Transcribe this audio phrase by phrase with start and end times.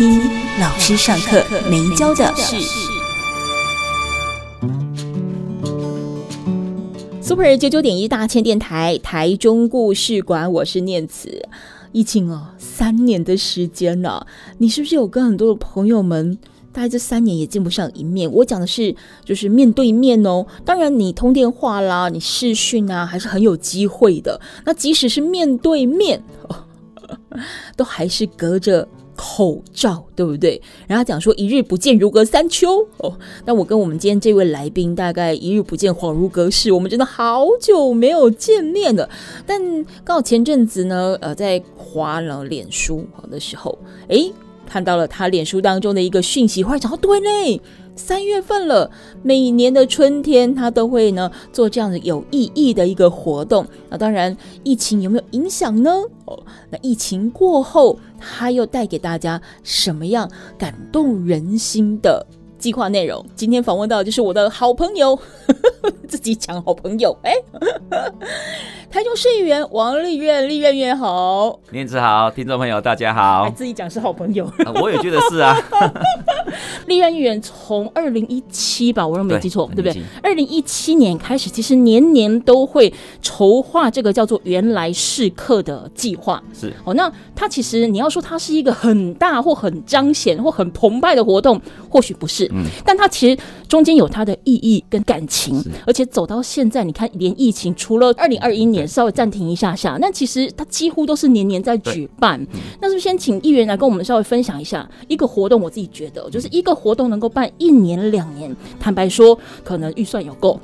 [0.00, 0.18] 听
[0.58, 2.56] 老师上课没教的事。
[7.20, 11.46] Super 九九点一大千电台台中故事馆，我是念慈。
[11.92, 16.38] 疫情啊，三年的时间了，你是不是有跟很多的朋友们，
[16.72, 18.32] 大概这三年也见不上一面？
[18.32, 20.46] 我讲的是，就是面对面哦。
[20.64, 24.40] 当然，你通电话啦，你视讯啊，还是很有机会的。
[24.64, 26.22] 那即使是面对面。
[27.76, 28.86] 都还是隔着
[29.22, 30.58] 口罩，对不对？
[30.86, 33.12] 然后讲说一日不见如隔三秋哦。
[33.44, 39.06] 那我跟我们今天这位来宾，大概一日不见恍如隔世，我们真的好久没有见面了。
[39.46, 39.60] 但
[40.02, 43.78] 刚好前阵子呢，呃，在滑了脸书的时候，
[44.08, 44.32] 诶，
[44.66, 47.60] 看到了他脸书当中的一个讯息，后来讲到对嘞。
[47.96, 48.90] 三月份了，
[49.22, 53.66] 每年的春天，他都会呢做这样的有意义的一个活动。
[53.88, 55.90] 那当然，疫情有没有影响呢？
[56.24, 62.26] 哦，那疫情过后，他又带给大家什么样感动人心的
[62.60, 63.24] 计划内容？
[63.34, 65.18] 今天访问到的就是我的好朋友，
[66.06, 67.32] 自己讲好朋友，哎。
[68.90, 75.56] 台中市议员王立苑，立院议员好，念子好，听众朋友大家好，还自己讲是好朋友，啊、我也觉得是啊。
[76.86, 80.02] 立苑议员从二零一七吧，我若没记错，对，对不对？
[80.24, 86.42] 二零一七年开始，其实年年都会筹划这个叫做“原来是客”的计划。
[86.52, 98.80] 是哦，那它其实你要说它是一个很大或很彰显或很澎湃的活动，或许不是，嗯，但它其实中间有它的意义跟感情，而且走到现在，你看连疫情除了二零二一年。
[98.90, 102.44] 稍微暂停一下下，那其实它几乎都是年年在举办。
[102.80, 105.60] 那是不是先请议员来跟我们稍微分享一下一个活动？
[105.60, 110.58] 我自己觉得，就是一个活动能够办一年两年，坦白说，可能预算有够，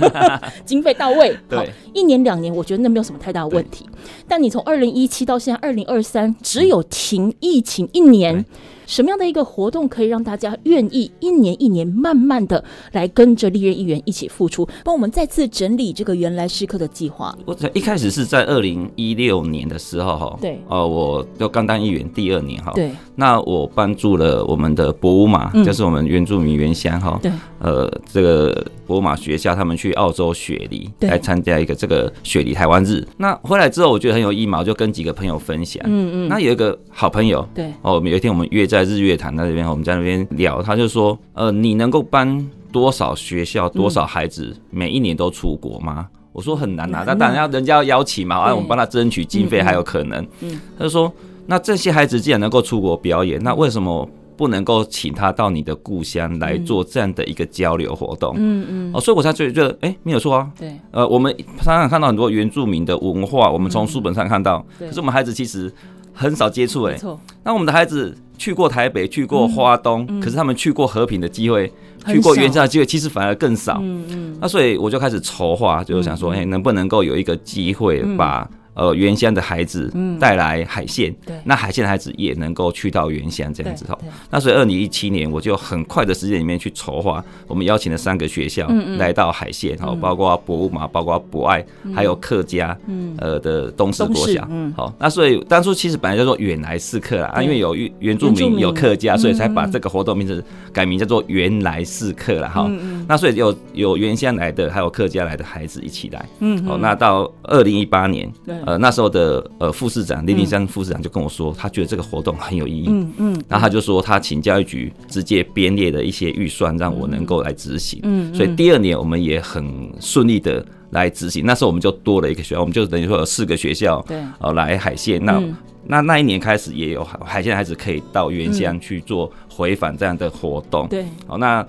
[0.66, 1.64] 经费到位， 好，
[1.94, 3.86] 一年两年，我觉得那没有什么太大的问题。
[4.28, 8.44] 但你从二零一七到现在二零二三，只有停疫情一年。
[8.86, 12.62] 什么样的一个活动可以让大家愿意一年一年慢慢的
[12.92, 17.36] 来跟着立任议员一起付出，帮我们再次整理这个原来是课的计划？
[17.44, 27.30] 我一开始是在二零一六年的时候哈，对，哦、呃，我就刚当议员第二年哈，对，那我帮助了我们的博物马，嗯、就是我们原住民原乡哈，对，
[27.60, 46.08] 呃，这个博物马学校他们去澳洲雪梨来参加一个这个雪梨台湾日，那回来之后我觉得很有意义嘛，我就跟几个朋友分享，嗯嗯，那有一个好朋友，对，哦，有一天我们约在日月潭那边，我们在那边聊，他就说，呃，你能够帮多少学校、多少孩子每一年都出国吗？
[46.32, 50.26] 我说很难啊，那当然要人家要邀请嘛，啊，我们帮他争取经费还有可能。
[50.40, 51.12] 嗯他就说，
[51.46, 58.34] 那这些孩子既然能够出国表演，那为什么不能够请他到你的故乡来做这样的一个交流活动？
[58.36, 58.90] 嗯嗯。
[58.92, 60.50] 哦，所以我才觉得，哎，没有错啊。
[60.58, 60.76] 对。
[60.90, 65.72] 呃，我们常常看到很多原住民的文化，我们从书本上看到，可是我们孩子其实。
[66.14, 66.98] 很少接触哎，
[67.42, 71.70] 那我们的孩子去过台北，去过花东，可是他们去过和平的机会，
[72.06, 73.80] 去过原乡的机会，其实反而更少。
[73.82, 78.48] 嗯嗯，那所以我就开始筹划，就是想说，哎，能不能够有一个机会把。
[78.74, 83.98] 呃，原乡的孩子带来海线，嗯、对，那海线的孩子也能够去到原乡这样子哈。
[84.30, 88.66] 那所以二零一七年，我就很快的时间里面去筹划，我们邀请了三个学校
[88.98, 89.94] 来到海线，哈、嗯。
[89.94, 94.92] 嗯，包括博物马，包括博爱，嗯、还有客家，嗯，呃的东势国小，嗯，好。
[94.98, 98.54] 那所以当初其实本来叫做远来四客啦，啊，因为有原原住民。
[98.58, 100.42] 有客家，所以才把这个活动名字
[100.72, 102.70] 改名叫做原来四客了哈。
[103.08, 106.78] 那所以有有原乡来的，还有客家来的孩子一起来，嗯，好。
[106.78, 108.54] 那到二零一八年，对。
[108.66, 121.44] 呃，那时候的呃副市长林林山副市长就跟我说，他觉得这个活动很有意义，嗯嗯，然后他就说他请教育局直接编列的一些预算，让我能够来执行，嗯，所以第二年我们也很顺利的来执行。
[121.44, 125.22] 那时候我们就多了一个学校，我们就等于说有四个学校，对，呃，来海线。
[125.24, 125.42] 那
[125.86, 131.66] 那那一年开始也有海线孩子可以到原乡去做回访这样的活动，对，好，那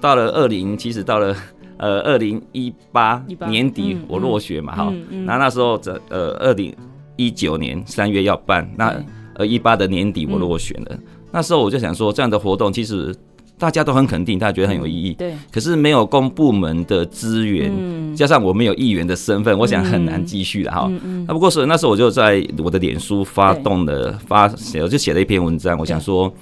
[0.00, 1.34] 到了二零，其实到了。
[1.76, 6.74] 呃，二零一八年底我落选嘛，哈、嗯，嗯、那那时候这呃，二零
[7.16, 8.94] 一九年三月要办，那
[9.34, 10.98] 呃一八的年底我落选了，嗯、
[11.32, 13.14] 那时候我就想说，这样的活动其实
[13.58, 20.90] 大家都很肯定，大家觉得很有意义，对，可是没有公部门的资源，嗯、加上我没有议员的身份，我想很难继续了哈。
[21.26, 26.32] 那不过是那时候我就在我的脸书发动了发写，我就写了一篇文章，我想说。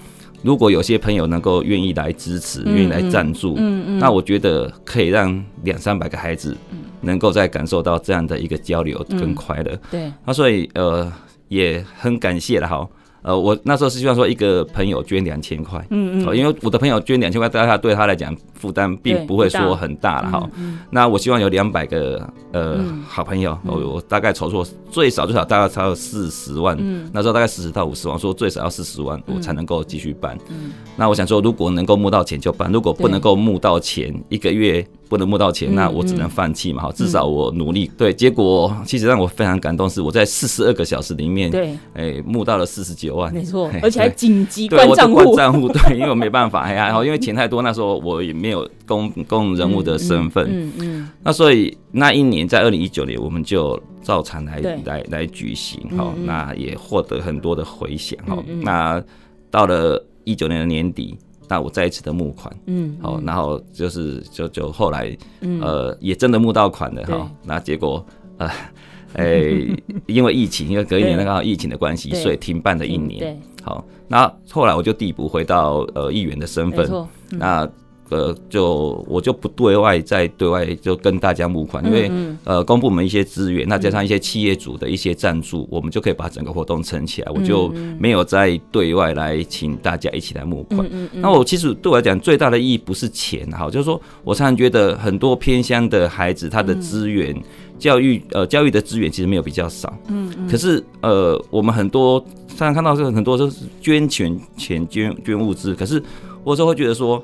[0.42, 6.56] 如果有些朋友能够愿意来支持，愿、嗯、意来赞助，嗯嗯，那我觉得可以让两三百个孩子
[7.00, 9.80] 能够再感受到这样的一个交流跟快乐、嗯。
[9.90, 11.10] 对，那所以呃
[11.48, 12.88] 也很感谢了哈。
[13.22, 20.50] 呃，我那时候是希望说一个朋友捐两千块，嗯嗯，因为我的朋友捐两千块，大概对他来讲负担并不会说很大了哈。
[20.90, 22.18] 那我希望有两百个
[22.52, 30.36] 呃、嗯、好朋友，我我大概筹措最少最少大概超过四十万，嗯，那时候大概四十到五十万，说最少要四十万，我才能够继续办。
[30.48, 34.84] 嗯，那我想说，如果能够募到钱就办，如果不能够募到钱，一个月。
[35.12, 36.84] 不能募到钱，那我只能放弃嘛。
[36.84, 37.90] 哈，至少我努力。
[37.98, 45.16] 对，结果其实让我非常感动，是我在四十二个小时里面，对，哎，募到了四十九万，没错，而且还紧急关账户。
[45.16, 59.02] 关账户， 对，因为我没办法，哎呀，然后因为钱太多，那时候我也没有公公人物的身份，嗯嗯，那所以那一年在二零一九年，我们就照常来来来举行，哈，那也获得很多的回响，哈，那
[59.50, 61.18] 到了一九年的年底。
[61.52, 67.30] 那我再一次的募款，嗯，好，然后就是就就后来，嗯、呃，也真的募到款了哈。
[67.44, 68.02] 那结果，
[68.38, 68.48] 呃，
[69.16, 73.20] 哎、欸， 因为疫情，因为隔一年那个疫情的关系，所以停办了一年。
[73.20, 77.68] 对，好，那后来我就递补回到呃议员的身份，嗯、那。
[78.12, 82.10] 呃，就我就不对外再对外就跟大家募款，因为
[82.44, 87.32] 呃公布我们一些资源，那加上一些企业主的一些赞助，我们就可以把整个活动撑起来。
[87.32, 90.86] 我就没有再对外来请大家一起来募款。
[91.14, 97.34] 那我其实对我来讲最大的意义不是钱哈，就是说我常常觉得很多偏乡的孩子，他的资源
[97.78, 99.92] 教育呃教育的资源其实没有比较少。
[100.08, 106.02] 嗯，可是呃我们很多常常看到是很多都是捐钱钱捐捐物资，可是
[106.44, 107.22] 我就会觉得说。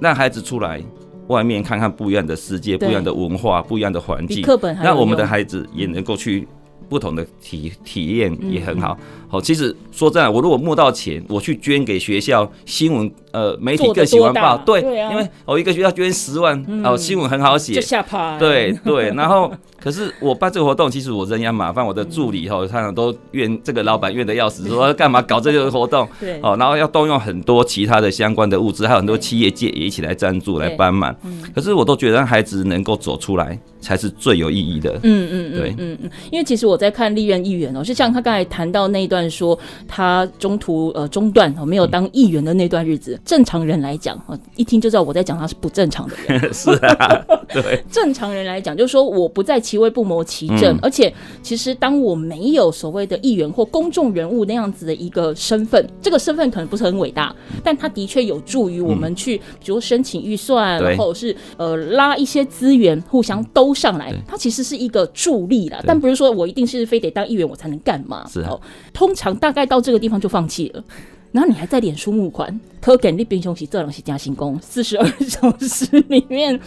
[0.00, 0.82] 让孩子出来
[1.28, 4.44] 外面看看不一样的世界，不一样的文化，不一样的环境，
[4.82, 6.46] 让我们的孩子也能够去
[6.88, 8.96] 不同的体体验，也很好。
[9.28, 13.10] 好，其实说真的，我如果募到钱，我去捐给学校新闻。
[13.32, 19.10] 呃，媒体更喜欢报，对，因为我一个学校捐十万，哦，新闻很好写就吓趴，对对。
[19.16, 26.08] 然后，可是我办这个活动，其实我人仰马翻，我的助理哈，他们都怨这个老板怨的要死，说干嘛搞这个活动？
[26.18, 31.14] 对，哦，然后要动用很多其他的相关的物资，还有很多企业界也一起来赞助来帮忙。
[31.54, 34.98] 可是我都觉得让孩子能够走出来才是最有意义的。
[35.02, 36.10] 嗯嗯对，嗯嗯。
[36.32, 43.18] 因为其实我在看立院议员哦，就像他刚才谈到那一段说，他中途呃中断哦没有当议员的那段日子。
[43.24, 44.20] 正常人来讲，
[44.56, 46.40] 一听就知道我在讲他是不正常的人。
[46.52, 47.84] 是啊，对。
[47.90, 57.34] 正常人来讲，就是说我不在其位不谋其政，嗯、而且其实当我没有所谓的议员或公众人物那样子的一个身份，这个身份可能不是很伟大，
[57.64, 65.80] 但它的确有助于我们去，比如申请预算，然后是呃拉一些资源互相兜上来，它其实是一个助力啦。
[65.84, 68.24] 但不是说我一定是非得当议员我才能干嘛。
[68.30, 68.56] 是啊，
[68.92, 70.84] 通常大概到这个地方就放弃了。
[71.32, 76.58] 然后你还在脸书募款，可给你兵凶喜，这人是加薪工，四十二小时里面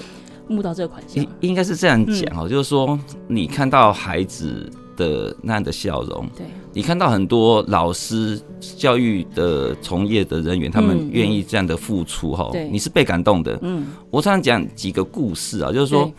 [0.50, 13.58] 募到这个款项，应该是这样讲哦，嗯、就是说你看到孩子的那样的笑容，对，你看到很多老师、教育的从业的人员，他们愿意这样的付出哈，对、嗯，你是被感动的。
[13.62, 16.12] 嗯，我常常讲几个故事啊，就是说。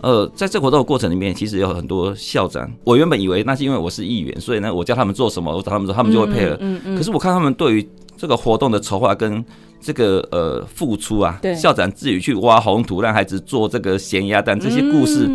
[0.00, 2.70] 呃，在这活动的过程里面，其实有很多校长。
[2.84, 6.54] 我原本以为那是因为我是议员，所以呢，我叫他们做什么，我找他们做，他们就会配合。
[6.60, 6.80] 嗯嗯。
[6.84, 9.42] 嗯嗯，可是我看他们对于这个活动的筹划跟
[9.84, 15.28] 这个呃付出啊，对校长自己去挖红土，让孩子做这个咸鸭蛋这些故事，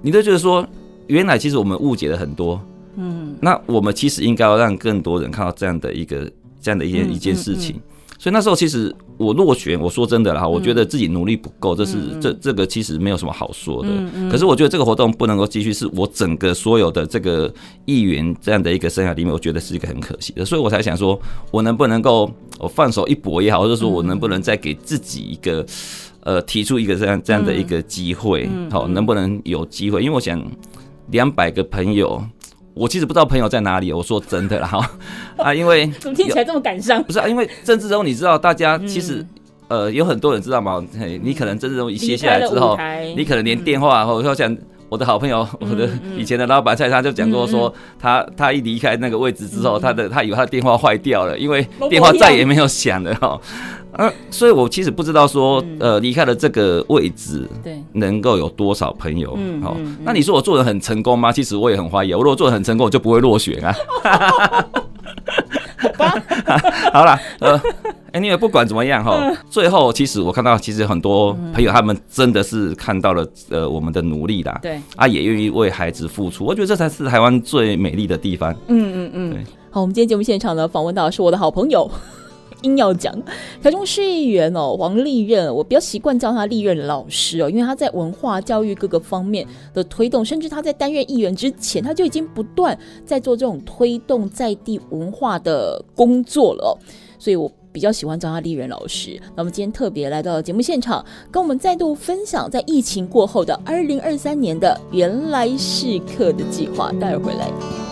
[0.00, 0.66] 你都觉得说，
[1.08, 2.58] 原来其实我们误解了很多。
[2.96, 3.36] 嗯。
[3.40, 7.78] 那我们其实应该要让更多人看到这样的一个这样的一件、嗯、一件事情。
[8.22, 13.88] 所以那时候其实我落选，我说真的啦，我觉得自己努力不够，这是这这个其实没有什么好说的。
[14.30, 17.52] 可是我觉得这个活动不能够继续，是我整个所有的这个
[17.84, 20.44] 议员这样的一个生涯里面，我觉得是一个很可惜的。
[20.44, 25.66] 所以我才想说，我能不能够我放手一搏也好，或者说我能不能再给自己一个
[26.20, 30.00] 呃提出一个这样这样的一个机会，好，能不能有机会？
[30.00, 30.40] 因为我想
[31.10, 32.24] 两百个朋友。
[32.74, 34.90] 我其实不知道朋友在哪里，我说真的啦哈
[35.36, 37.02] 啊，因为怎么听起来这么感伤？
[37.04, 39.24] 不是啊，因为政治中你知道，大家其实
[39.68, 40.82] 呃有很多人知道吗？
[41.22, 42.78] 你可能政治中一歇下来之后，
[43.16, 44.56] 你可能连电话，或者说像
[44.88, 53.38] 我的好朋友，我的以前的老板蔡他就讲过说，他他一离开那个位置之后，他的他以为他的电话坏掉了，因为电话再也没有响了哈。
[53.98, 59.34] 嗯，所以我其实不知道说，呃，离开了这个位置，对，能够有多少朋友？
[59.36, 61.30] 嗯，好，那你说我做的很成功吗？
[61.30, 62.12] 其实我也很怀疑。
[62.14, 63.74] 我如果做的很成功，我就不会落选啊。
[65.82, 66.22] 好吧，
[66.92, 67.60] 好了，呃
[68.12, 76.44] ，anyway，不管怎么样哈，最后其实我看到，其实很多朋友他们真的是看到了呃我们的努力啦，对，啊，也愿意为孩子付出。
[76.44, 78.52] 我觉得这才是台湾最美丽的地方。
[78.68, 79.44] 嗯嗯嗯，对。
[79.70, 81.90] 好，我们今天节目现场呢访问到的是我的好朋友。
[82.62, 83.14] 硬要讲。
[83.62, 96.72] 台中市议员哦，王丽任，我比较习惯叫他丽任老师哦，因为他在文化教育各个方面的推动，甚至他在担任议员之前，他就已经不断在做这种推动在地文化的工作了哦，
[97.18, 97.50] 所以我。
[97.72, 99.18] 比较喜欢叫他丽人老师。
[99.34, 106.92] 那么今天特别来到节目现场，跟我们再度分享在疫情过后的二零二三年的原来是客的计划。
[107.00, 107.91] 待会儿回来。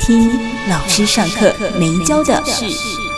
[0.00, 0.30] 听
[0.66, 3.09] 老师上课没教的事。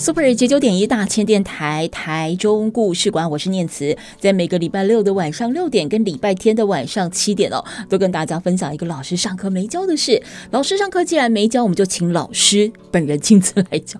[0.00, 10.22] Super 九九点一大千电台台中故事馆，我是念慈，在每个礼拜六的晚上六点跟礼拜天的晚上七点哦，都跟大家分享一个老师上课没教的事。
[10.52, 13.98] 老师上课既然没教，我们就请老师本人亲自来教。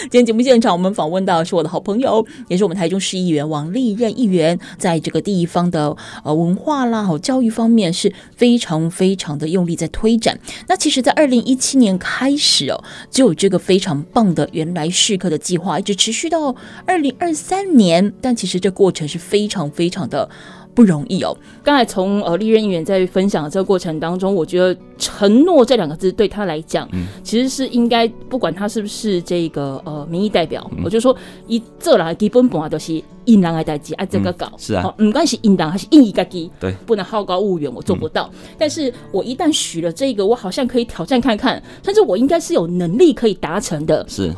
[0.00, 10.36] 今天节目现场，我们访问到是我的好朋友，也是我们台中市议员王丽任议员，在这个地方的呃文化啦、好教育方面是非常非常的用力在推展。
[10.66, 15.35] 那其实，在二零一七年开始哦，就有这个非常棒的原来是课的。
[15.38, 16.54] 计划一直持续到
[16.86, 20.28] 二零二三年，但其实这过程是非常非常的
[20.74, 21.36] 不容易哦。
[21.62, 31.16] 刚才从呃丽任议员在分享的这个过程当中，我觉得承诺这两个字对他来讲，嗯、其实是应该不管他是不是这个呃民意代表，嗯、我就说
[31.46, 38.30] 以这来基本本来都是应当来代志，按这个搞、嗯、是啊，不管是应当还是应一个基，对，不能好高骛远，我做不到。
[38.32, 44.32] 嗯、但是我一旦许了这个，我好像可以挑战看看，甚至我应该是有能力可以达成的，是。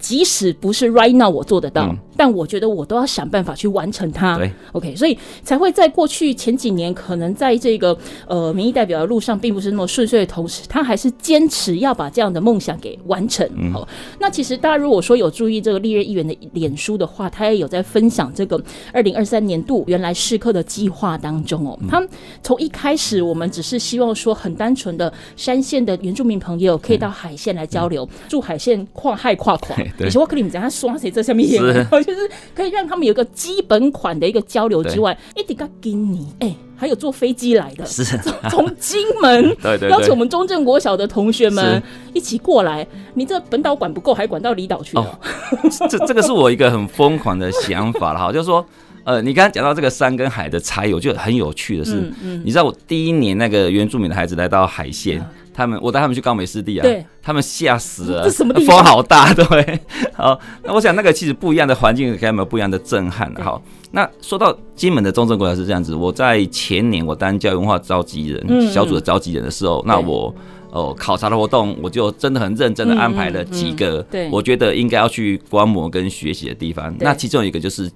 [0.00, 4.36] 即使不是 right now 我做得到，嗯、但我觉得我都要想办法去完成它。
[4.38, 13.48] 对，OK，所以才会在过去前几年，可能在这个呃民意代表的路上并不是那么顺遂的同时，他还是坚持要把这样的梦想给完成。
[13.56, 13.86] 嗯、好，
[14.18, 18.60] 那其实大家如果说有注意这个丽任议员的脸书的话，他也有在分享这个
[18.92, 21.78] 二零二三年度原来试课的计划当中哦。
[21.82, 22.02] 嗯、他
[22.42, 29.76] 从一开始我们只是希望说很单纯的山县的原住民朋友可以到海线来交流，嗯、住海线跨海跨跨。
[30.00, 38.04] 而且我可以你们讲他刷谁这下面，就是可以让他们有一个基本款的一个交流之外，一定要给你哎，还有坐飞机来的，是
[38.50, 39.56] 从金门
[39.90, 41.82] 邀请我们中正国小的同学们
[42.12, 42.86] 一起过来。
[43.14, 45.18] 你这本岛管不够，还管到离岛去了。
[45.90, 48.64] 这这个是我一个很疯狂的想法了哈， 就是说，
[49.04, 52.12] 呃，你刚刚讲到这个山跟海的差异，我觉得很有趣的是，
[52.44, 55.24] 你知道我第一年那个原住民的孩子来到海线。
[55.52, 58.76] 他们，我带他们去高美湿地啊，对他们吓死了，这什么地方？
[58.76, 59.80] 风好大，对。
[60.14, 63.32] 好，那我想那个其实不一样的环境给他们不一样的震撼。
[63.36, 70.34] 好，那说到金门的中正国小是这样子，我在前年我担教育文化召集人小组的召集人的时候，那我
[70.70, 76.94] 哦考察的活动，我就真的很认真的安排了几个，我觉得应该要去观摩跟学习的地方。
[77.00, 77.90] 那其中一个就是。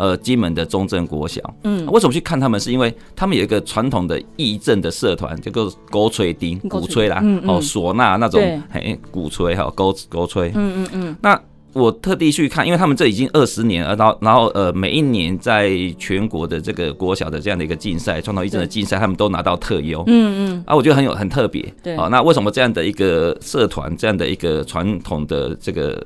[0.00, 2.58] 呃，金门的中正国小，嗯，为什么去看他们？
[2.58, 11.16] 是因为他们有一个传统的义政的社团，叫做鼓吹丁，鼓吹啦，嗯嗯、哦，唢呐那种，对嘿，鼓吹哈，鼓鼓吹，嗯嗯嗯。
[11.20, 11.38] 那
[11.74, 20.64] 我特地去看，因为他们这已经二十年了，然后然后呃，每一年在全国的这个国小的这样的一个竞赛，传统义政的竞赛，他们都拿到特优，嗯嗯。
[20.66, 21.94] 啊，我觉得很有很特别，对。
[21.96, 26.02] 啊，那为什么这样的一个社团，这样的一个传统的这个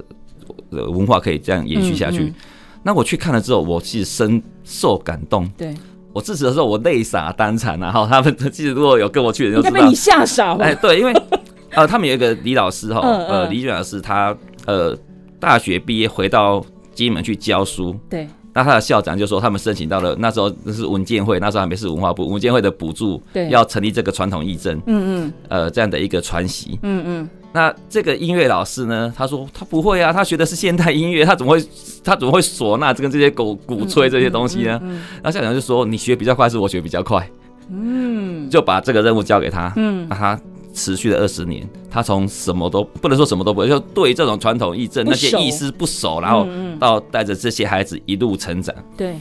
[0.71, 2.25] 文化可以这样延续下去？
[2.25, 2.35] 嗯嗯
[2.85, 5.49] 那我去看了之后，我其实深受感动。
[5.57, 5.75] 对，
[6.13, 7.81] 我致辞的时候，我泪洒当场。
[7.81, 10.65] 然后他们其实如果有跟我去的人，应该被你吓傻了。
[10.65, 11.13] 哎，对，因为
[11.71, 14.37] 呃，他们有一个李老师哈，呃，李俊老师，他
[14.67, 14.97] 呃
[15.41, 16.65] 大学毕业回到
[16.95, 17.99] 金门去教书。
[18.09, 18.29] 对。
[18.57, 27.29] 那他的校长就说，他们申请到了那时候那是文建会，那时候还没是文化部，文建会的补助，对，要成立这个传统义政，嗯嗯，呃，这样的一个传习，嗯嗯。
[27.55, 29.15] 那这个音乐老师呢？
[29.17, 31.65] 他说他不会啊，他学的是现代音乐，他怎么会
[32.03, 34.81] 他怎么会唢呐跟这些鼓鼓吹这些东西呢？
[35.23, 37.31] 然后校长就说：“你学比较快，是我学比较快。”
[37.71, 39.73] 嗯，就把这个任务交给他。
[39.77, 40.41] 嗯，那他
[40.75, 46.49] 持续了二十年，他从什么都不能说什么都不会，就对这种传统义政那些意思不熟，然后
[46.81, 48.75] 到带着这些孩子一路成长。
[48.97, 49.15] 对。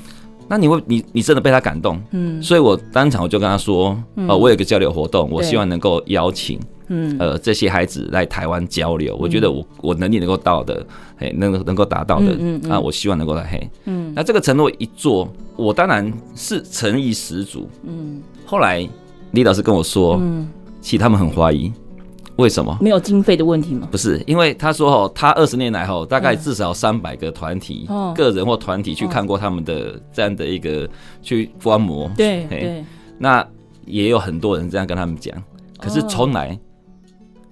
[0.49, 3.97] 那你会，你你真的被他感动，嗯，所以我当场我就跟他说，
[4.27, 10.85] 哦，我有个交流活动，我希望能够邀请嗯，呃，这些孩子来台湾交流，我觉得我我能力能够到的，
[11.17, 18.87] 嘿，能能够达到的，嗯啊，我希望能够来，嘿，嗯，那这个承诺一做，我当然是诚意十足，嗯，后来
[19.31, 20.47] 李老师跟我说，嗯，
[20.81, 21.71] 其实他们很怀疑。
[22.37, 22.75] 为什么？
[22.81, 23.87] 没有经费的问题吗？
[23.91, 30.89] 不是，因为他说哦，他二十年来后，大概至少三百个团体、嗯、个人或团体去看过他们的这样的一个
[31.21, 32.09] 去观摩。
[32.17, 32.83] 对对。
[33.19, 33.47] 那
[33.85, 35.31] 也有很多人这样跟他们讲，
[35.77, 36.59] 可是从来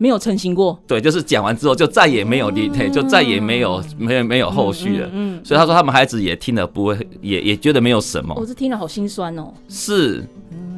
[0.01, 0.81] 没有成型过。
[0.87, 5.07] 对，就是讲完之后就再也没有理，嗯、就再也没有没有没有后续了。
[5.13, 5.39] 嗯。
[5.45, 8.33] 所以他说他们孩子也听了不会，也也觉得没有什么。
[8.35, 9.53] 我是听了好心酸哦。
[9.69, 10.23] 是。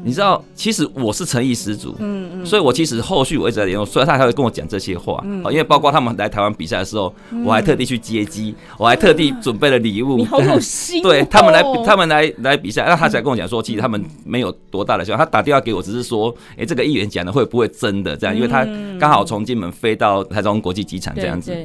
[0.06, 7.14] 你知道，其实我是诚意十足，嗯嗯，所以我其实后续我一直在联络，所以他才会跟我讲这些话，嗯，因为包括他们来台湾比赛的时候，
[7.46, 18.68] 我还特地去接机，我还特地准备了礼物，你好有心， 对他们来，他们来来比赛，那他才跟我讲说，其实他们没有多大的希望，他打电话给我，只是说，哎，这个议员讲的会不会真的这样，因为他
[19.00, 21.56] 刚好从金门飞到台中国际机场这样子。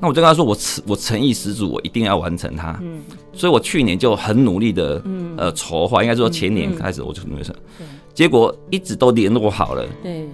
[0.00, 2.78] 那我就跟他说，我诚我诚意十足，我一定要完成它。
[2.82, 3.00] 嗯，
[3.32, 5.02] 所以我去年就很努力的，
[5.36, 7.42] 呃，筹划，应该说前年开始我就努力，
[8.14, 9.84] 结果一直都联络好了。
[10.02, 10.28] 对，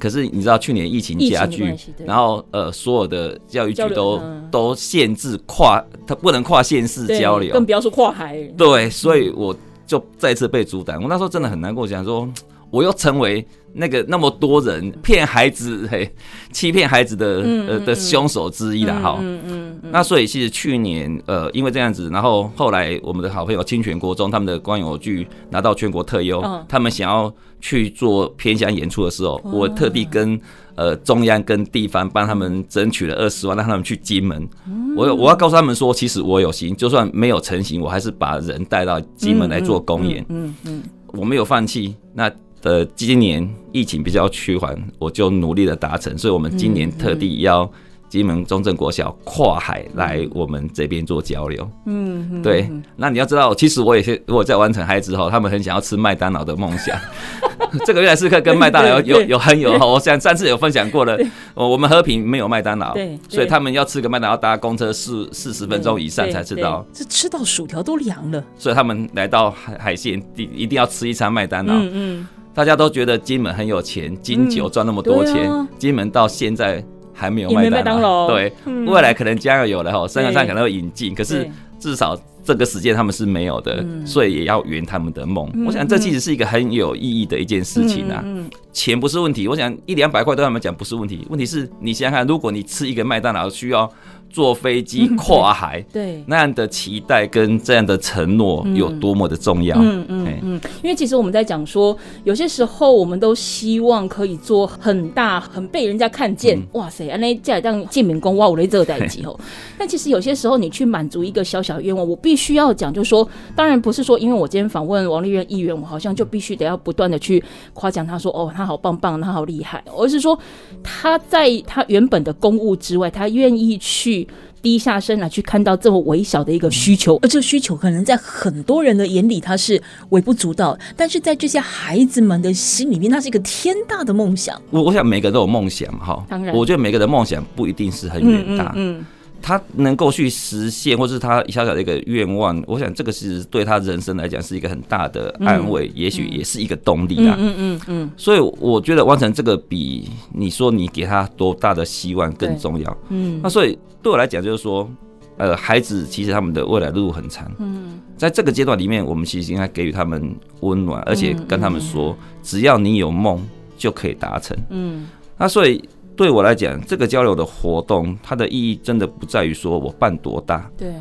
[0.00, 1.72] 可是你知道去年疫情加剧，
[2.04, 8.42] 然后呃，所有的教育局都都限制跨，他不能跨县市交流，更不要说跨海。
[8.56, 11.00] 对，所以我就再次被阻挡。
[11.00, 12.28] 我那时候真的很难过，想说
[12.70, 13.46] 我又成为。
[13.78, 16.10] 那个那么多人骗孩子，嘿，
[16.52, 18.98] 欺骗孩子的呃的凶手之一啦。
[19.00, 19.18] 哈。
[19.20, 19.80] 嗯嗯。
[19.90, 30.38] 那所以其实去年呃，因为这样子，然后后来我们的好朋友清泉国中他们的光影偶剧拿到全国特优，他们想要去做偏乡演出的时候，我特地跟
[30.74, 34.48] 呃中央跟地方帮他们争取了二十万，让他们去金门。
[34.96, 40.24] 我我要告诉他们说，其实我有心，就算没有成型，我还是把人带到金门来做公演。
[40.28, 40.82] 嗯嗯。
[41.12, 41.94] 我没有放弃。
[42.14, 42.30] 那。
[42.62, 47.70] 的今年疫情比较趋缓，我就努力的达成，所以我们今年特地邀
[48.08, 51.68] 金门中正国小跨海来我们这边做交流。
[51.86, 52.68] 嗯，对。
[52.96, 56.98] 那你要知道，其实我也是，我在完成嗨之后，他们很想要吃麦当劳的梦想。
[57.84, 61.18] 这个原来是跟麦当劳有 有有很有，我想上次有分享过了。
[61.54, 62.94] 我们和平没有麦当劳，
[63.28, 66.82] 所以他们要吃个麦当劳，搭公车四四十分钟以上才吃到。
[66.94, 68.42] 这吃到薯条都凉了。
[68.56, 71.74] 所以他们来到海海线，一一定要吃一餐麦当劳。
[71.74, 72.28] 嗯嗯。
[72.58, 78.26] 大家都觉得金门很有钱，金九赚那么多钱，嗯啊、金门到现在还没有麦当劳。
[78.26, 85.48] 对，嗯、未来可能将要有了哈，山上可能会引进，可是至少这个时间他们是没有的，对所以也要圆他们的梦。
[85.54, 88.24] 嗯、我想这其实是一个很有意义的一件事情啊。
[88.72, 93.88] 钱不是问题，我想一两百块对他们讲不是问题，问题是你想想看，如果你吃一个麦当劳需要。
[94.30, 99.76] 坐飞机跨海，对那样的期待跟这样的承诺有多么的重要？
[99.78, 106.60] 嗯嗯嗯，因为其实我们在讲说，有些时候我们都希望可以做很大、很被人家看见。
[106.72, 109.38] 哇塞，那这样建民工哇，我的这个代志哦。
[109.78, 120.38] 但其实有些时候，你去满足一个小小的愿望，我必须要讲，就是说，当然不是说，因为我今天访问王立院议员，我好像就必须得要不断的去夸奖他说，哦，他好棒棒，他好厉害，而是说
[120.82, 124.17] 他在他原本的公务之外，他愿意去。
[124.62, 134.60] 低下身来去看到这么微小的一个需求，而这个需求可能在很多人的眼里它是微不足道，但是在这些孩子们的心里面，那是一个天大的梦想。
[134.70, 138.72] 我我想每个人都有梦想哈，当然，我觉得每个人的梦想不一定是很远大。
[138.76, 138.98] 嗯。
[138.98, 139.06] 嗯嗯
[139.40, 147.34] 他能够去实现，或是他小小的一个愿望，我想这个是对他人生来讲是一个很大的安慰，也许也是一个动力啦。
[147.38, 148.10] 嗯嗯嗯。
[148.16, 152.98] 所以我觉得完成这个比你说你给他多大的希望更重要。
[153.08, 153.40] 嗯。
[153.42, 154.90] 那所以对我来讲，就是说，
[155.36, 157.50] 呃，孩子其实他们的未来路很长。
[157.58, 158.00] 嗯。
[158.16, 163.40] 在这个阶段里面，我们其实应该给予他们温暖，而且跟他们说，只要你有梦，
[163.76, 164.56] 就可以达成。
[164.70, 165.06] 嗯。
[165.36, 165.88] 那所以。
[166.18, 170.68] 对我来讲，这个交流的活动，它的意义真的不在于说我办多大。
[170.76, 170.92] 对。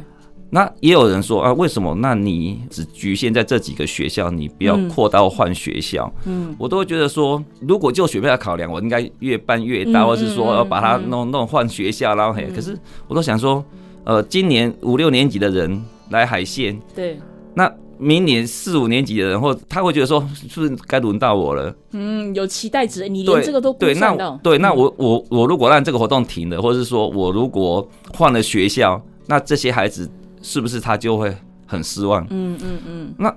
[0.51, 1.95] 那也有人说啊，为什么？
[1.95, 6.13] 那你只局限在这几个学校，你不要扩到换学校？
[6.25, 6.55] 嗯。
[6.59, 12.47] 我都会觉得说，如果就学费来考量，我应该越办越大，或是说要把它弄弄换学校，然后嘿。
[12.55, 12.77] 可是
[13.07, 13.65] 我都想说，
[14.03, 17.19] 呃，今年五六年级的人来海线，对。
[17.55, 17.73] 那。
[17.99, 21.73] 明年四五年级的人，或他会觉得说，是不是该轮到我了？
[21.91, 24.39] 嗯，有期待值，你连这个都不算到。
[24.43, 30.09] 对，那我我我如果让这个活动停了，或者是说我如果换了学校，那这些孩子
[30.41, 32.25] 是不是他就会很失望？
[32.29, 33.13] 嗯嗯嗯。
[33.17, 33.33] 那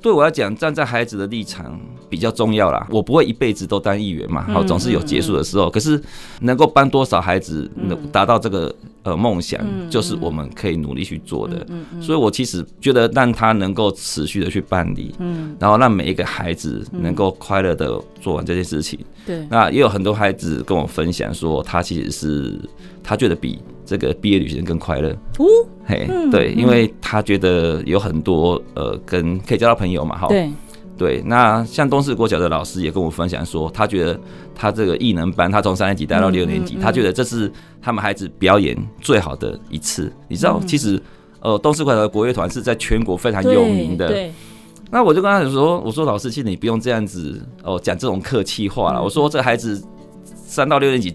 [0.00, 2.86] 对我来讲，站在孩子的立场比较重要啦。
[2.90, 5.68] 我不会一辈子都当议员嘛，好，总是有结束的时候。
[5.68, 6.00] 可是
[6.40, 8.74] 能够帮多少孩子能达到这个？
[9.06, 11.64] 呃梦想，就是我们可以努力去做的。
[12.00, 18.98] 所以我其实觉得让他能够持续的去办理，嗯然后让每一个孩子能够快乐的做完这件事情。
[19.24, 22.58] 对，那也有很多孩子跟我分享说，他其实是
[23.00, 25.10] 他觉得比这个毕业旅行更快乐。
[25.38, 25.46] 哦，
[25.84, 30.26] 嘿，对，因为他觉得有很多呃跟可以交到朋友嘛，哈。
[30.26, 30.50] 对。
[30.98, 34.18] 对，那像东势国小的老师也跟我分享说，他觉得
[34.56, 40.10] 他这个艺能班，他从三年级带到六年级，他觉得这是他们孩子表演最好的一次。
[40.26, 41.00] 你知道，其实
[41.40, 44.08] 呃，东势国小的国乐团是在全国非常有名的。
[44.08, 44.32] 对。
[44.90, 49.02] 那我就跟他说，我说老师，其实你不用这样子哦，讲这种客气话了。
[49.02, 49.82] 我说这孩子
[50.24, 51.10] 三到六年级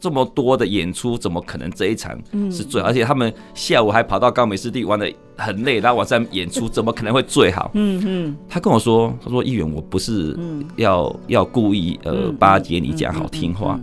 [0.00, 2.18] 这么多的演出，怎么可能这一场
[2.50, 2.88] 是最好？
[2.88, 7.70] 而且他们下午还跑到高美湿地玩的很累，然后晚上演出，怎么可能会最好？
[7.74, 8.36] 嗯嗯。
[8.48, 10.34] 他跟我说，他说议员，我不是
[10.76, 13.78] 要要故意呃巴结你讲好听话。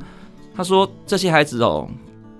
[0.55, 1.87] 他说这些孩子哦，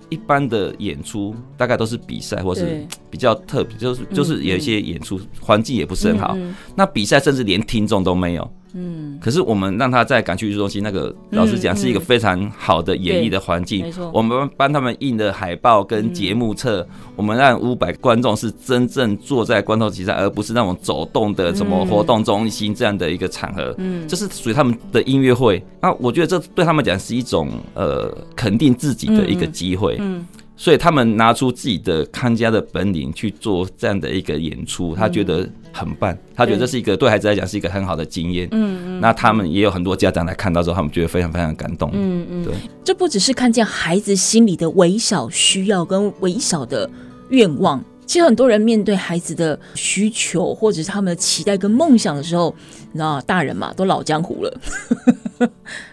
[0.10, 6.36] 一般的演出大概都是比赛或是比较特别，就是就是有一些演出环境也不是很好，
[6.76, 8.52] 那比赛甚至连听众都没有。
[8.80, 13.82] 嗯，可是我们让他在港区艺术中心那个，老实讲是一个非常好的演绎的环境。
[13.82, 23.74] 没错，我们帮他们印的海报跟节目册，我们让五百观众是真正坐在观众席上，而不是那种走动的什么活动中心这样的一个场合。
[23.80, 25.64] 嗯，这是属于他们的音乐会。
[25.82, 29.98] 那我觉得这对他们讲是一种呃肯定自己的一个机会。
[30.00, 30.28] 嗯。
[30.60, 38.48] 所以他们拿出自己的看家的本领去做这样的一个演出，他觉得很棒，他觉得这是一个对孩子来讲是一个很好的经验。
[38.52, 39.00] 嗯嗯。
[39.00, 41.92] 那他们也有很多家长来看到之后，他们觉得非常非常感动。
[41.94, 42.44] 嗯嗯。
[42.44, 46.90] 对，这不只是看见孩子心里的微小需要跟微小的
[47.30, 52.56] 愿望，其实很多人面对孩子的需求或者是他们的期待跟梦想的时候，
[52.92, 54.60] 你知道，大人嘛，都老江湖了。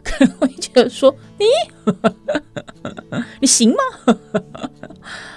[0.02, 1.44] 可能会觉得说你，
[3.42, 4.16] 你行吗？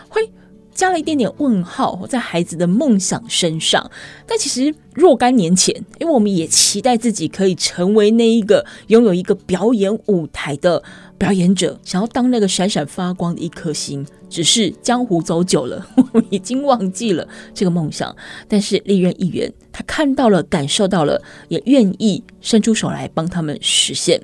[0.07, 0.31] 会
[0.73, 3.89] 加了一点点问号在孩子的梦想身上。
[4.25, 10.81] 但其实若干年前，因为我们也期待自己可以成为那一个拥有一个表演舞台的
[11.17, 14.05] 表演者，想要当那个闪闪发光的一颗星。
[14.29, 18.13] 只是江湖走久了，我 们已经忘记了这个梦想。
[18.45, 24.21] 但是立任议员他看到了，感受到了，也愿意伸出手来帮他们实现。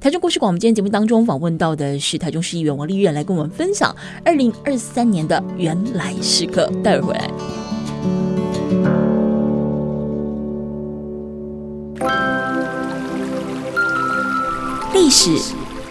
[0.00, 6.68] 台中故事馆，我们今天节目当中访问到的是台中市议员王立苑，来跟我们分享二零二三年的原来时刻。
[6.82, 7.30] 待会儿回来，
[14.92, 15.30] 历史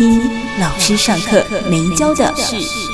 [0.00, 0.18] 一
[0.58, 2.89] 老师上课没教的事。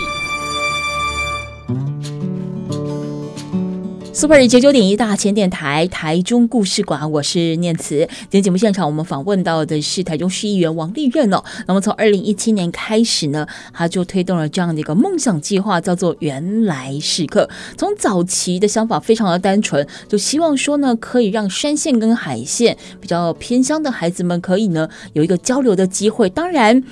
[4.16, 7.98] Super 九九点一大千电台台中故事馆，我是念慈。
[7.98, 11.44] 今天节目现场，我们访问到的是台中市议员王立任哦。
[11.66, 17.46] 那么从二零一七年开始呢，他就推动了这样的一个梦想计划，叫做“原来时刻”。
[17.76, 26.30] 从早期的想法非常的单纯，就希望说呢，可以让山线跟海线比较偏乡的孩子们可以呢有一个交流的机会。
[26.30, 26.82] 当然。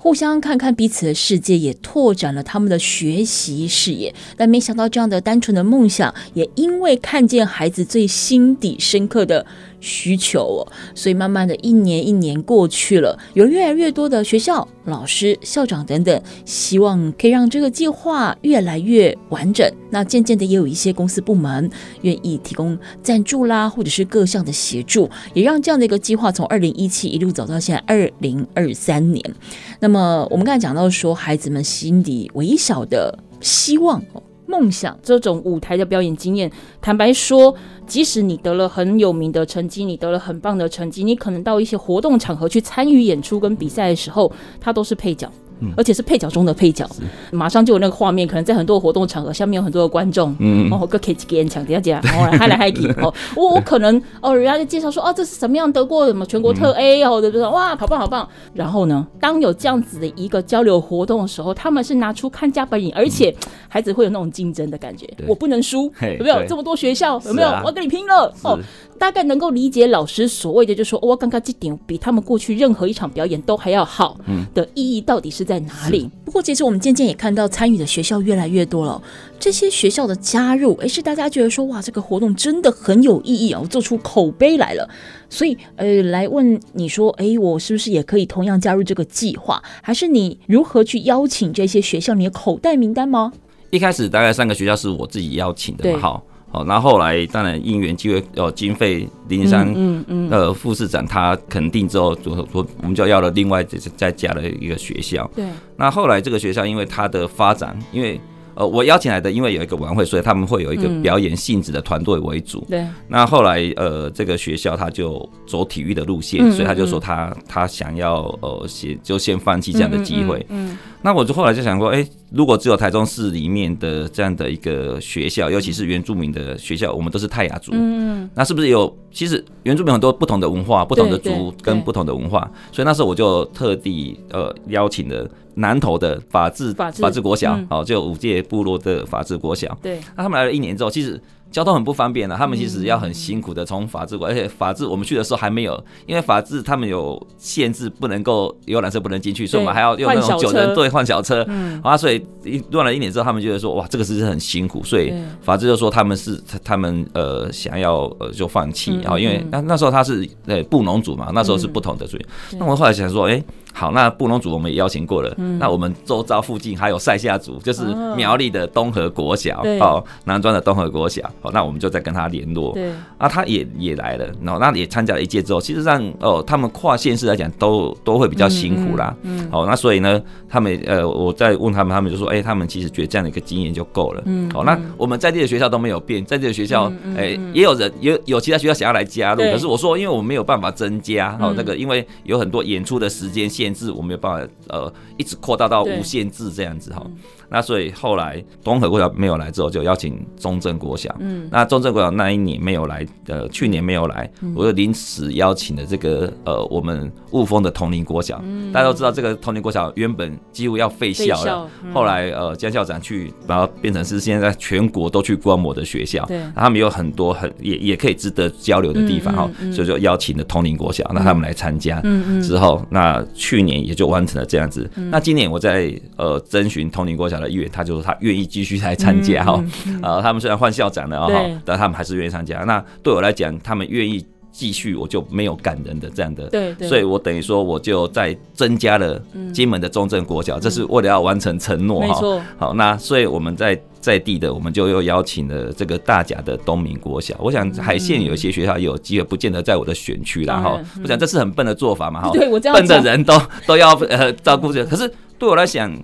[0.00, 4.14] 互相看看彼此的世界，也拓展了他们的学习视野。
[4.36, 9.44] 但没想到，这样的单纯的梦想，也因为看见孩子最心底深刻的
[9.80, 19.66] 需求哦，所以慢慢的一年一年过去了，有越来越多的学校、老师、校长等等，希望可以让这个计划越来越完整。
[19.90, 21.70] 那渐渐的，也有一些公司部门
[22.02, 29.34] 愿意提供赞助啦，或者是各项的协助，也让这样的一个计划从二零一七一路走到现在二零二三年。
[29.80, 34.02] 那么我们刚才讲到说，孩子们心底微小的希望。
[34.48, 37.54] 梦想这种舞台的表演经验，坦白说，
[37.86, 45.30] 即使你得了很有名的成绩，你得了很棒的成绩，你可能到一些活动场合去参与演出跟比赛的时候，它都是配角。
[45.76, 46.88] 而且是配角中的配角，
[47.30, 57.46] 马上就有那个画面，可能在很多活动场合下面有很多的观众，嗯，哦，个 K 几个人抢，等下讲，哦，嗨来嗨去，哦，我我可能哦，人家就介绍说，哦，这是什么样得过什么全国特 A 哦，对不对？
[57.46, 58.28] 哇，好棒好棒。
[58.54, 63.34] 然后呢，当有这样子的一个交流活动的时候，他们是拿出看家本领，而且
[63.68, 66.44] 孩子会有那种竞争的感觉，我不能输，有没有？
[66.46, 67.48] 这么多学校有没有？
[67.48, 68.58] 我要跟你拼了哦。
[68.98, 74.18] 大概能够理解老师所谓的，就是说，我刚刚这点比他们过去任何一场表演都还要好
[74.52, 76.10] 的意义到底是在哪里？
[76.24, 79.00] 不过，其实我们渐渐也看到参与的学校越来越多了。
[79.38, 84.88] 这些学校的加入，诶，是大家觉得说，哇，这个活动真的很有意义啊，我做出口碑来了。
[85.30, 89.62] 所以，呃，来问你说，诶，我是不是也可以同样加入这个计划？
[89.80, 92.14] 还是你如何去邀请这些学校？
[92.14, 93.32] 你的口袋名单吗？
[93.70, 96.24] 一开始大概三个学校是我自己邀请的嘛，好。
[96.50, 105.30] 好，那后，来当然因缘机会，哦，经费林山嗯嗯呃副市长他肯定之后，就说我们就要了另外再再加了一个学校。
[105.34, 105.46] 对。
[105.76, 108.18] 那后来这个学校因为它的发展，因为
[108.58, 112.66] 呃我邀请来的，因为有一个晚会，所以他们会有一个表演性质的团队为主。
[112.68, 112.84] 对。
[113.06, 120.44] 那后来呃这个学校他就走体育的路线，所以他就说他他想要呃先就先放弃这样的机会。
[120.48, 120.76] 嗯。
[121.00, 122.06] 那我就后来就想说，哎。
[122.30, 128.94] 如果只有台中市里面的这样的一个学校，尤其是原住民的学校，我们都是泰雅族，嗯，那是不是有？
[129.10, 135.26] 其实原住民很多不同的文化，不同的族跟不同的文化，所以那时候我就特地呃邀请了
[135.58, 141.20] 南投的法治法治国小，好，就五届部落的法治国小，对，那他们来了一年之后，其实。
[141.50, 162.26] 交通很不方便了，他们其实要很辛苦的从法治过，而且法治我们去的时候还没有，因为法治他们有限制，不能够游览车不能进去，所以我们还要用那种九人队换小车，嗯，啊，所以一乱了一年之后，他们觉得说哇，这个是很辛苦，所以法治就说他们是他们呃想要呃就放弃，然后因为那那时候他是呃布农族嘛，那时候是不同的，所以
[162.58, 163.42] 那我后来想说，哎。
[163.78, 165.32] 好，那布农族我们也邀请过了。
[165.38, 167.84] 嗯、那我们周遭附近还有塞夏族，就是
[168.16, 171.22] 苗栗的东河国小，哦，南庄的东河国小。
[171.40, 172.72] 好，那我们就再跟他联络。
[172.72, 179.14] 对，啊，他也也来了，然后那也参加了一届之后，其实上哦，他们跨县市来讲都都会比较辛苦啦。
[179.22, 184.22] 嗯，嗯，好，那所以呢，他们呃，我在问他们，他们就说，哎、欸，他们其实觉得这样的一个经验就够了。
[184.26, 194.52] 嗯，好，那我们在地的学校都没有变，在地的学校，哎、欸，也有人有有其他学校想要来加入，可是我说，因为我们没有办法增加，哦，那个因为有很多演出的时间限制，我没有办法。
[194.68, 197.06] 呃，一直扩大到无限制这样子哈，
[197.50, 201.14] 那所以后来东河国小没有来之后，就邀请中正国小。
[201.18, 208.42] 嗯，那中正国小那一年没有来，呃，去年没有来，我就临时邀请了这个呃，我们雾峰的同林国小。
[208.72, 216.24] 大家都知道这个同林国小原本几乎要废校了，后来呃江校长去把它变成是现在全国都去观摩的学校。
[216.26, 222.00] 对，他们有很多很也也可以值得交流的地方哈，所以就邀请了同林国小，那他们来参加。
[222.04, 224.88] 嗯嗯，之后那去年也就完成了这样子。
[225.10, 229.62] 那今年我在呃征询同林国小的议员，他就说他愿意继续来参加哈。
[230.02, 232.58] 呃，他们虽然换校长了哈，但他们还是愿意参加。
[232.64, 236.48] 那对我来讲，他们愿意继续，我就没有感人的这样的。
[236.48, 239.20] 对，所以我等于说，我就再增加了
[239.52, 242.42] 金门的中正国小，这是为了要完成承诺哈。
[242.56, 247.36] 好，那所以我们在在地的，我们就又邀请了这个大甲的东明国小。
[247.38, 250.80] 我想海线有一些学校有机会，不见得在我的选区啦哈。
[251.02, 252.30] 我想这是很笨的做法嘛哈。
[252.32, 255.10] 对，我这样笨的人都都要呃照顾着，可是。
[255.38, 255.96] 对我来讲，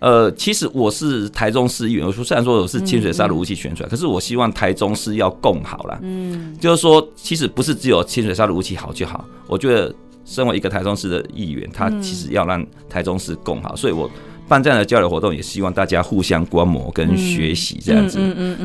[0.00, 2.06] 呃，其实我是台中市议员。
[2.06, 5.98] 我说虽然说我是清水沙的武器选出来，可是我希望台中市要共好啦。
[6.02, 9.24] 嗯，就是说，其实不是只有清水沙的武器好就好。
[9.46, 14.10] 我觉得，身为一个台中市的议员，他其实要让台中市共好，所以我。
[14.48, 18.18] 办这样的交流活动，也希望大家互相观摩跟学习这样子，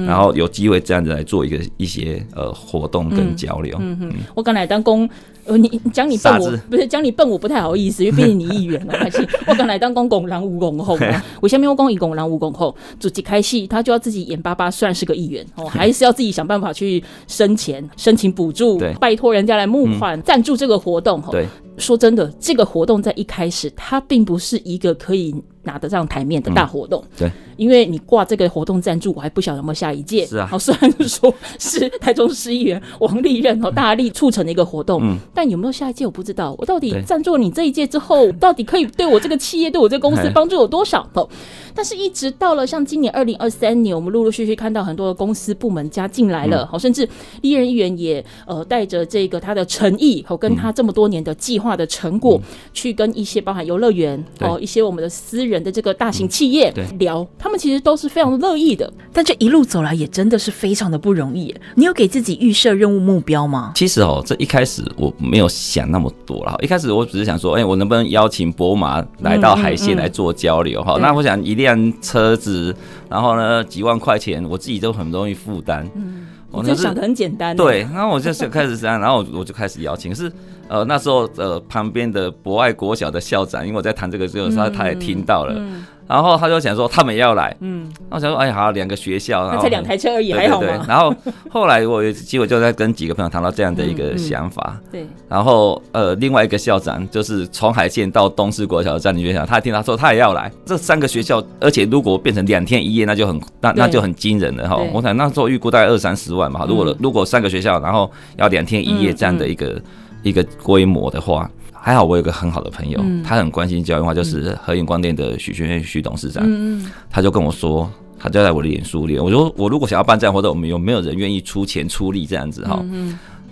[0.07, 3.77] 然后有机会这样子来做一个一些呃活动跟交流。
[3.81, 5.09] 嗯嗯，我刚来当公，
[5.45, 10.97] 呃，你讲你笨我不是讲你笨我不太好意思，因为毕竟你议员了， 还是我刚来当公公狼无公后，
[11.41, 21.21] 我下面我公一公狼无公后，主席开戏他就要自己眼巴巴算是个议员哦，还是要自己想办法去申钱、申请补助，拜托人家来募款赞助这个活动。
[21.31, 21.45] 对，
[21.77, 25.35] 说真的，这个活动在一开始它并不是一个可以。
[25.63, 30.25] 拿得上台面的大活动，嗯、对，因为你挂这个活动赞助，我还不晓得有没有下一届。
[30.25, 36.53] 是啊， 好，虽然说是台中市议员王立任哦大力促成的一个活动，嗯，但有没有下一届我不知道。
[36.57, 41.07] 我到底赞助你这一届之后，到底可以对我这个企业、对我这个公司 帮助有多少？
[41.13, 41.27] 哦，
[41.73, 47.07] 但是一直到了像今年二零二三年，我们陆陆续续看到很多的公司部门加进来了，好、嗯，甚至
[47.41, 55.52] 利任议员也呃带着这个他的诚意和跟他这么多年的计划的成果，嗯、去跟一些包含游乐园哦一些我们的私人。
[55.53, 58.91] 人的这个大型企业聊，他们其实都是非常乐意的。
[59.13, 61.55] 但这一路走来也真的是非常的不容易。
[61.75, 63.71] 你有给自己预设任务目标吗？
[63.75, 66.57] 其实哦，这一开始我没有想那么多了。
[66.61, 70.83] 一开始我只是想说，哎，我能不能邀请博马来到海线来做交流？
[70.83, 72.75] 哈，那我想一辆车子，
[73.09, 75.87] 然后呢几万块钱，我自己都很容易负担。
[75.95, 77.55] 嗯，我就想的很简单。
[77.55, 80.11] 对，然后我就开始这样，然后我就开始邀请。
[80.11, 80.31] 可是
[80.67, 85.61] 呃，那时候呃，旁边的博爱国小的校长，因为我在谈这个时候，他他也听到了。
[86.05, 90.85] 然后他就想说，他们也要来，嗯，我想说，哎，好，两个学校，那才两台车而已，还好吗？
[90.85, 91.15] 然后
[91.49, 95.07] 后来我有机会就在跟几个朋友谈到这样的一个想法，对。
[95.29, 104.75] 然后呃，另外一个校长就是从海线到东势国小的战地学校，他听他说他也要来，这三个学校，而且如果变成两天一夜，那就很那那就很惊人了哈。
[104.93, 109.81] 我想那时候预估大概二三十万嘛，如果如果三个学校，然后要两天一夜这样的一个
[110.23, 111.49] 一个规模的话。
[111.85, 122.81] 还好我有个很好的朋友，嗯、他很关心教育化，就是和影光电的许学愿许董事长，嗯、他就跟我说，他就在我的脸书里，我说我如果想要办这样活动，我们有没有人愿意出钱出力这样子哈？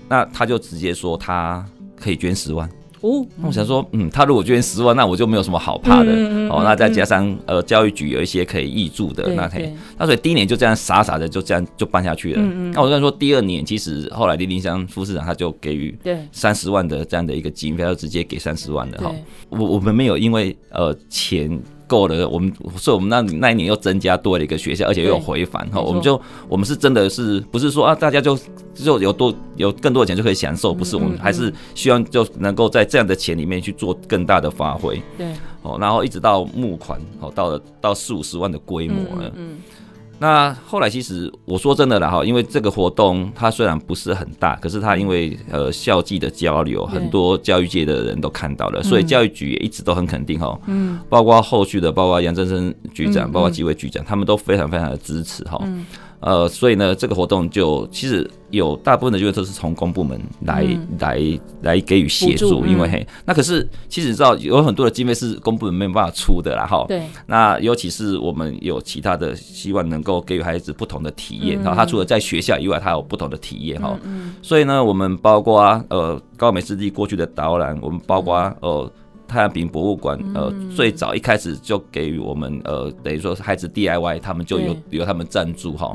[0.08, 1.66] 那他就直接说他
[2.00, 2.70] 可以捐十万。
[3.02, 6.12] 哦，那我想说，嗯，他如果捐十万，那我就没有什么好怕的。
[6.50, 9.70] 哦，那再加上呃，教育局有一些可以挹助的，那可以。
[9.98, 12.42] 那所以第一年就这样傻傻的就这样就办下去了。
[12.74, 15.98] 那我跟你说，第二年其实后来林林香副市长他就给予
[16.32, 19.12] 三十万的这样的一个经费，他就直接给三十万的哈。
[19.50, 21.60] 我我们没有因为呃钱。
[21.92, 28.40] 够了，我们所以我们那那一年又增加多了一个学校，而且又有回返哈，我们就我们是真的是不是说啊，大家就
[28.74, 39.58] 就有多有更多的钱就可以享受，不是，我们还是希望就能够在这样的钱里面去做更大的发挥，对，哦，然后一直到募款，哦，到了到四五十万的规模了，嗯。
[40.22, 55.60] 那后来其实我说真的了哈，因为这个活动它虽然不是很大，可是它因为呃校际的交流，很多教育界的人都看到了，所以教育局也一直都很肯定哈，嗯，包括后续的，包括杨振声局长，包括几位局长，他们都非常非常的支持哈。
[56.22, 61.20] 呃，所以呢，这个活动就其实有大部分的就业都是从公部门来、嗯、来
[61.62, 66.86] 来给予协助，因为嘿，那可是其实你知道有很多的经费是公部门没有办法出的啦哈。
[66.88, 67.02] 对。
[67.26, 73.98] 那尤其是我们有其他的希望能够给予孩子不同的体验，然后、嗯、他除了在学校以外，他有不同的体验哈。
[74.04, 74.36] 嗯，嗯。
[74.44, 78.92] 所以呢，我们包括呃高美湿地过去的导览，我们包括呃。
[79.32, 85.94] 太阳饼博物馆，呃，最早一开始就给予我们，呃，等于说孩子 DIY，他们就有由他们赞助哈。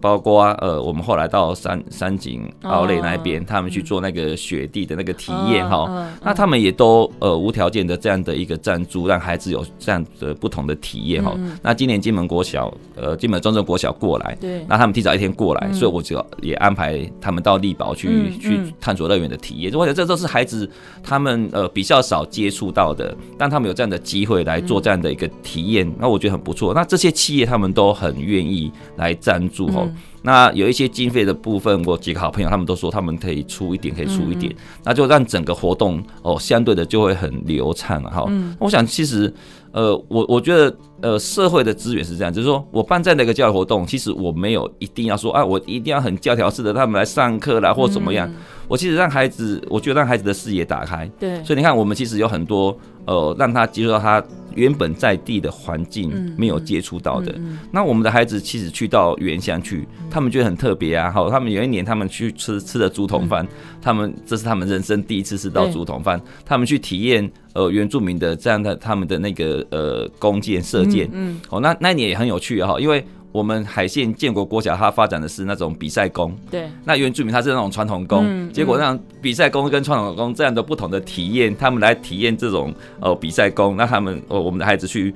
[0.00, 11.36] 包括呃，我们后来到山山景奥莱那边，他们去做那个雪地的那个体验哈，那他们也都呃无条件的这样的一个赞助，让孩子有这样的不同的体验哈。
[11.62, 19.72] 那今年金门国小呃金门中正国小过来，对，那他们提早一天过来，所以我就也安排他们到力宝去去探索乐园的体验。
[19.74, 20.68] 我觉得这都是孩子
[21.02, 26.72] 他们呃比较少接触到的，但他们有这样的机会来做这样的一个体验，那我觉得很不错。
[26.72, 29.87] 那这些企业他们都很愿意来赞助哈。
[30.22, 38.26] 那有一些经费的部分，我几个好朋友他们都说他们可以出一点，可以出一点，那就让整个活动哦相对的就会很流畅了哈。
[38.58, 39.32] 我想其实
[39.72, 48.28] 呃我我觉得呃社会的资源是这样，就是说我办这样的一个教育活动，其实我没有一定要说啊，我一定要很教条式的他们来上课啦或怎么样。
[48.68, 51.10] 我其实让孩子，我觉得让孩子的视野打开。
[51.18, 54.22] 对，所以你看我们其实有很多呃让他接触到他。
[54.54, 57.32] 原本在地的环境没有接触到的，
[57.70, 61.08] 那我们的孩子其实去到原乡去，他们觉得很特别啊。
[61.08, 63.46] 好，他们有一年他们去吃吃的竹筒饭，
[63.80, 73.04] 他们这是他们人生第一次吃到竹筒饭，他们去体验呃原住民的这样的他们的那个呃弓箭射箭，嗯，哦，那那一年也很有趣哈，因为。
[73.30, 76.34] 我们海线建国国小，它发展的是那种比赛工。
[76.50, 76.68] 对。
[76.84, 83.76] 那原住民他是那种传统工，嗯、结果让比赛工跟传统工这样的不同的体验，他们来体验这种呃比赛工。
[83.76, 85.14] 那他们呃我们的孩子去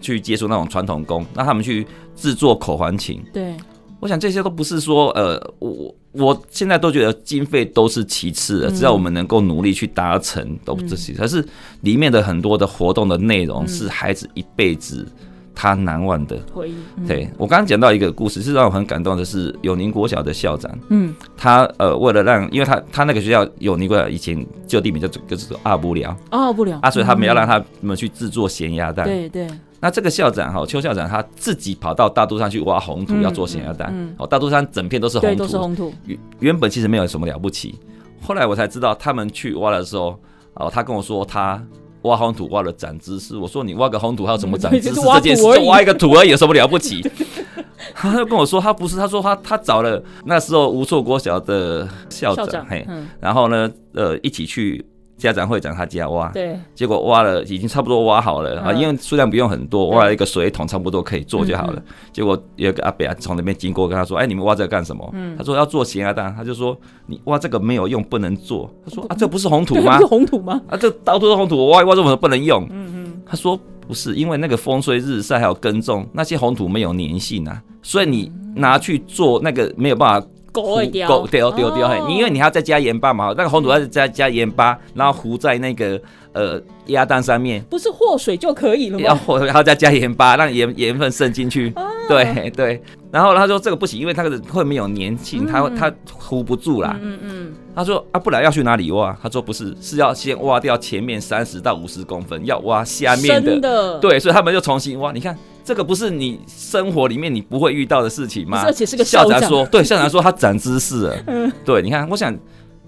[0.00, 1.86] 去接触那种传统工，那他们去
[2.16, 3.22] 制作口环琴。
[3.32, 3.54] 对。
[4.00, 11.20] 我想这些都不是说呃我我现在都觉得经费都是其次的，只要我们能够努力去达成，都不是其次。
[11.20, 11.46] 可是
[11.82, 15.06] 里面的很多的活动的内容是孩子一辈子。
[15.54, 16.74] 他难忘的回忆。
[16.96, 20.70] 嗯、对，我刚刚讲到一个故事，是让我很感动的，是永宁国小的校长。
[20.88, 29.06] 嗯，他呃，为了让，因为他他那个学校永宁国小以前旧地名叫做就是阿布寮，阿布寮啊，所以他们要让他们去制作咸鸭蛋。
[29.06, 29.46] 对对。
[29.80, 33.90] 那这个校长哈，邱校长他自己跑到大肚山去挖红土，要做咸鸭蛋。
[33.92, 34.14] 嗯。
[34.18, 35.92] 哦，大肚山整片都是红土，都是红土。
[36.06, 37.78] 原原本其实没有什么了不起，
[38.20, 40.18] 后来我才知道，他们去挖的时候，
[40.54, 41.62] 哦，他跟我说他。
[42.02, 44.94] 挖红土挖了长知识，我说你挖个红土还有什么长知识？
[44.94, 47.02] 这件事就挖一个土而已，有什么了不起？
[47.94, 52.86] 他就跟我说他不是，他说他他找了那时候吴厝国小的校长，嘿，
[53.20, 54.84] 然后呢，呃，一起去。
[55.22, 61.80] 家长会长他家挖，对，结果挖了已经差不多挖好了啊，因为数量不用很多，挖了一个水桶差不多可以做就好了。
[62.12, 65.08] 结果有一个阿伯从那边经过，跟他说：“哎，你们挖这个干什么？”
[65.38, 69.98] 他说：“要做咸鸭蛋。”他就说：“你挖这个没有用，不能做。”他说：“啊，这不是红土吗？
[70.02, 70.60] 是红土吗？
[70.68, 73.56] 啊，这到处是红土，我挖一挖这么不能用？”嗯嗯，他说
[73.86, 86.00] ：“不是，因为那个风吹日晒还有耕种，那些红土没有粘性啊，所以你拿去做那个没有办法。”狗会掉，狗丢丢丢，你因为你还要再加盐巴嘛，那个红土要再加盐巴，然后糊在那个
[86.32, 89.04] 呃鸭蛋上面，不是和水就可以了吗？
[89.06, 91.72] 要和然后再加盐巴，让盐盐分渗进去，
[92.06, 92.82] 对对。
[93.10, 96.98] 然后他说这个不行，因为它会没有粘性，它它糊不住啦。
[97.02, 97.52] 嗯嗯。
[97.74, 99.14] 他说啊，不然要去哪里挖？
[99.22, 103.60] 他说不是，是要先挖掉前面三十到五十公分，要挖下面的。
[103.60, 105.12] 的对，所以他们就重新挖。
[105.12, 108.62] 你看这个不是你生活里面你不会遇到的事情吗？
[108.64, 111.16] 而且是个校长说，对，校长说他长知识了。
[111.26, 111.52] 嗯。
[111.64, 112.36] 对，你看，我想。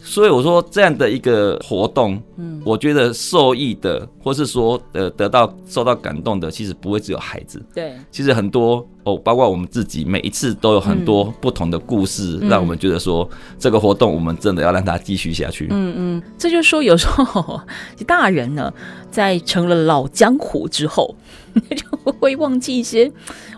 [0.07, 13.27] 所以我说这样的一个活动，嗯，我觉得受益的，或是说呃得到受到感动的，其实不会只有孩子，对，其实很多哦，包括我们自己，每一次都有很多不同的故事，让我们觉得说
[13.59, 15.69] 这个活动我们真的要让它继续下去。
[15.71, 17.59] 嗯嗯，这就是说有时候
[18.07, 18.71] 大人呢，
[19.11, 21.17] 在成了老江湖之后，
[21.55, 23.11] 就 会忘记一些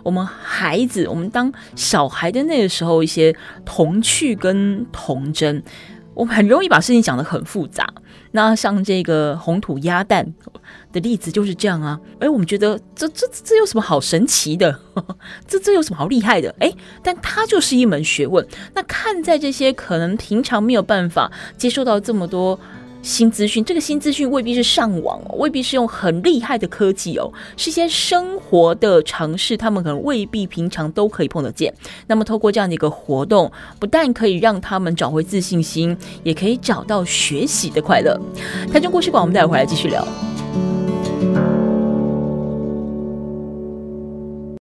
[0.03, 3.35] 我们孩子，我们当小孩的那个时候一些
[3.65, 5.63] 童趣跟童真。
[6.13, 7.87] 我们很容易把事情讲得很复杂。
[8.31, 10.33] 那像这个红土鸭蛋
[10.91, 11.99] 的例子就是这样啊。
[12.19, 14.79] 哎，我们觉得这这这有什么好神奇的？
[15.45, 16.53] 这这有什么好厉害的？
[16.59, 16.73] 哎，
[17.03, 18.43] 但它就是一门学问。
[18.73, 22.59] 那看在这些可能平常没有办法接受到这么多。
[23.01, 31.73] 新资讯，这个新资讯未必是上网哦，未必是用很厉害的科技哦，是一些生活的尝试，他们可能未必平常都可以碰得见。
[32.07, 38.19] 那么，透过这样的一个活动，不但可以让他们找回自信心，也可以找到学习的快乐。
[38.71, 40.05] 台中故事馆，我们待会回来继续聊。